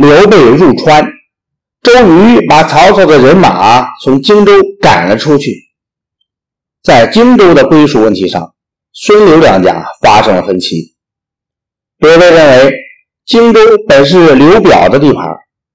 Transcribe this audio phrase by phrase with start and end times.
[0.00, 1.04] 刘备入川，
[1.82, 5.54] 周瑜把曹操的人马从荆州赶了出去。
[6.82, 8.54] 在荆州的归属问题上，
[8.94, 10.94] 孙刘两家发生了分歧。
[11.98, 12.72] 刘备认为
[13.26, 15.22] 荆州本是刘表的地盘，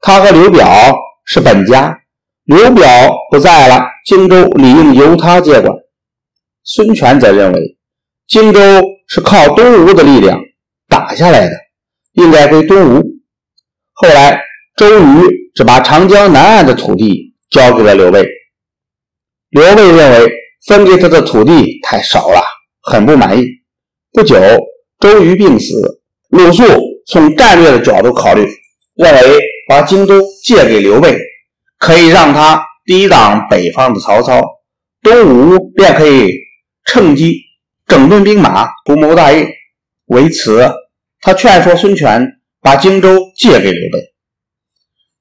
[0.02, 0.68] 他和刘表
[1.24, 1.96] 是本家，
[2.46, 2.84] 刘表
[3.30, 5.72] 不在了，荆州理应由他接管。
[6.64, 7.78] 孙权则认为
[8.28, 8.60] 荆州
[9.08, 10.40] 是靠东吴的力量
[10.88, 11.56] 打下来的，
[12.14, 13.15] 应该归东吴。
[13.96, 14.40] 后来
[14.78, 18.26] 周瑜只把长江南岸的土地交给了刘备，
[19.50, 20.32] 刘备认为。
[20.68, 22.42] 分给他的土地太少了，
[22.82, 23.46] 很不满意。
[24.14, 24.36] 不久，
[25.00, 26.64] 周瑜病死，鲁肃
[27.06, 28.44] 从战略的角度考虑，
[28.96, 29.40] 认为
[29.70, 31.20] 把荆州借给刘备，
[31.78, 34.42] 可以让他抵挡北方的曹操，
[35.04, 36.32] 东吴便可以
[36.86, 37.42] 趁机
[37.86, 39.48] 整顿兵马，图谋大业。
[40.08, 40.68] 为此，
[41.22, 42.28] 他劝说孙权
[42.66, 44.16] 把荆州借给刘备。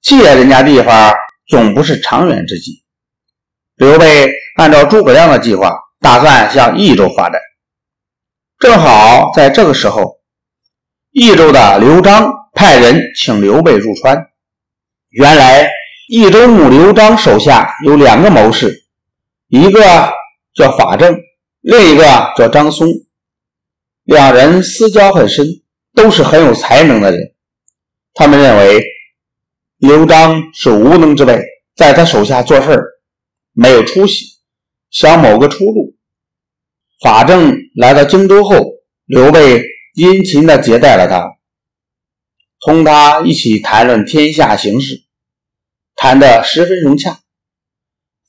[0.01, 1.12] 借人家地方，
[1.47, 2.83] 总不是长远之计。
[3.74, 7.38] 刘备按照诸葛亮的计划，打算向益州发展。
[8.59, 10.21] 正好在这个时候，
[11.10, 14.30] 益州的刘璋派人请刘备入川。
[15.11, 15.71] 原来
[16.09, 18.87] 益州牧刘璋手下有两个谋士，
[19.49, 19.83] 一个
[20.55, 21.15] 叫法正，
[21.61, 22.05] 另一个
[22.38, 22.88] 叫张松。
[24.05, 25.45] 两人私交很深，
[25.95, 27.34] 都是很有才能的人。
[28.15, 28.84] 他们认为
[29.79, 31.43] 刘璋是无能之辈，
[31.74, 32.80] 在他手下做事
[33.52, 34.38] 没有出息，
[34.90, 35.96] 想谋个出路。
[37.02, 38.54] 法正来到荆州后，
[39.04, 41.37] 刘备殷勤地接待了他，
[42.60, 45.02] 同他一起谈论天下形势，
[45.96, 47.21] 谈得十分融洽。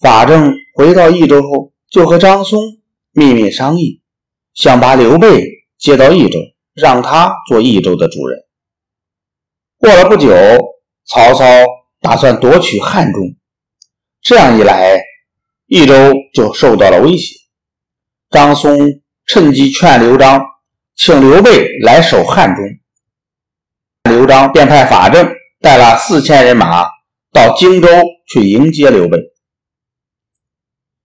[0.01, 2.59] 法正回到益州后，就和张松
[3.11, 4.01] 秘密商议，
[4.55, 5.45] 想把刘备
[5.77, 6.39] 接到益州，
[6.73, 8.44] 让他做益州的主人。
[9.85, 10.35] 过了不久，
[11.05, 11.45] 曹操
[12.01, 13.21] 打算夺取汉中，
[14.19, 14.99] 这样一来。
[15.67, 17.35] 益州就受到了威胁。
[18.31, 18.79] 张松
[19.27, 20.41] 趁机劝刘璋，
[20.95, 22.65] 请刘备来守汉中。
[24.09, 26.83] 刘璋便派法正带了四千人马
[27.31, 27.87] 到荆州
[28.27, 29.19] 去迎接刘备。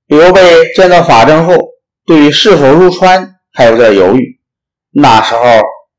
[0.07, 1.55] 刘备见到法正后，
[2.07, 4.41] 对于是否入川还有点犹豫。
[4.91, 5.43] 那时候，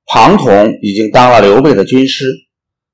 [0.08, 2.26] 庞统已经当了刘备的军师，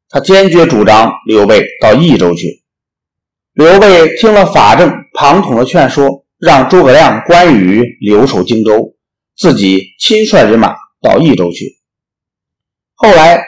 [0.10, 2.64] 他坚决主张刘备到益州去。
[3.54, 8.96] 刘备听了法正、庞统的劝说，让诸葛亮、关羽留守荆州，
[9.36, 11.78] 自己亲率人马到益州去。
[12.94, 13.44] 后来，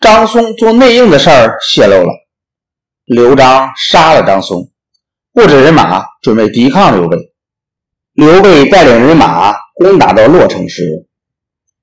[0.00, 2.10] 张松做内应的事儿泄露了，
[3.06, 4.70] 刘璋杀了张松，
[5.32, 7.16] 布置人马准备抵抗刘备。
[8.12, 11.06] 刘备带领人马攻打到洛城时，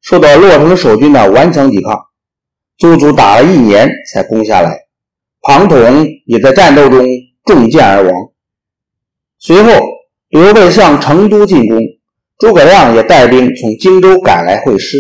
[0.02, 2.00] 受到洛城守军的顽强抵抗，
[2.82, 4.78] 足足打了一年才攻下来。
[5.42, 5.80] 庞统
[6.26, 7.08] 也在战斗中。
[7.44, 8.14] 中箭而亡。
[9.40, 9.72] 随后，
[10.30, 11.80] 刘备向成都进攻，
[12.38, 15.00] 诸葛亮也带兵从荆州赶来会师。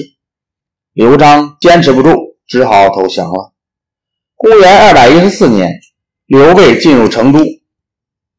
[0.93, 2.15] 刘璋坚持不住，
[2.47, 3.53] 只好投降了。
[4.35, 5.71] 公元二百一十四年，
[6.25, 7.39] 刘备进入成都，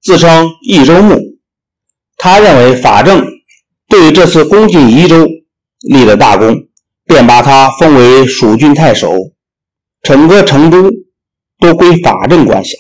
[0.03, 1.17] 自称益州牧。
[2.17, 3.25] 他认为法正
[3.89, 5.29] 对这次攻进益州
[5.89, 6.67] 立了大功，
[7.13, 9.15] 便把他封为蜀郡太守，
[10.03, 10.91] 整个成都
[11.61, 12.77] 都归法正管辖。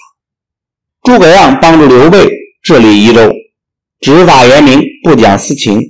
[1.03, 2.28] 诸葛亮帮助刘备
[2.62, 3.31] 治理益州，
[4.00, 5.81] 执法严明，不讲私情。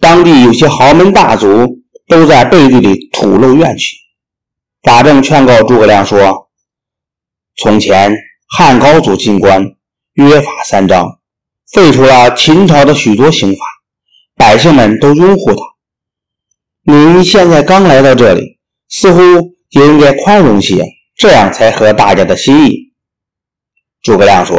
[0.00, 1.78] 当地有些豪门大族
[2.08, 3.96] 都在背地里吐露怨气。
[4.82, 6.48] 法正劝告诸葛亮说
[7.56, 8.14] ：“从前
[8.48, 9.64] 汉高祖进关，
[10.14, 11.20] 约法三章，
[11.72, 13.60] 废除了秦朝的许多刑法，
[14.36, 15.73] 百姓们都拥护他。
[16.86, 18.58] 您现在刚来到这里，
[18.88, 19.20] 似乎
[19.70, 20.84] 也应该宽容些，
[21.16, 22.92] 这样才合大家的心意。”
[24.02, 24.58] 诸葛亮说：“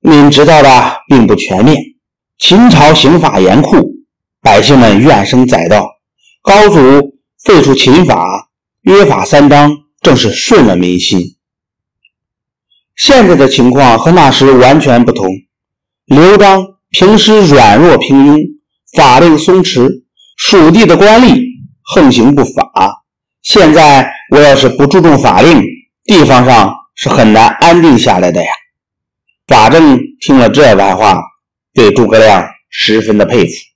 [0.00, 1.76] 您知道的并不全面。
[2.38, 3.90] 秦朝刑法严酷，
[4.40, 5.86] 百姓们怨声载道。
[6.40, 6.80] 高祖
[7.44, 8.48] 废除秦法，
[8.82, 9.70] 约法三章，
[10.00, 11.20] 正是顺了民心。
[12.96, 15.28] 现在的情况和那时完全不同。
[16.06, 18.42] 刘璋平时软弱平庸，
[18.96, 20.04] 法令松弛，
[20.36, 21.47] 蜀地的官吏
[21.94, 23.02] 横行不法。
[23.42, 25.62] 现在我要是不注重法令，
[26.04, 28.50] 地方上是很难安定下来的呀。”
[29.48, 31.18] 法正听了这番话，
[31.72, 33.52] 对诸葛亮十分的佩服。